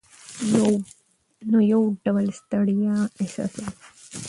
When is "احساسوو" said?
3.21-3.69